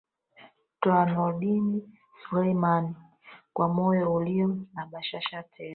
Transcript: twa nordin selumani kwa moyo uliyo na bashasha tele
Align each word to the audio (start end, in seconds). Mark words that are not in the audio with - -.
twa 0.81 0.99
nordin 1.05 1.67
selumani 2.21 2.95
kwa 3.53 3.67
moyo 3.67 4.13
uliyo 4.13 4.47
na 4.73 4.85
bashasha 4.85 5.43
tele 5.43 5.69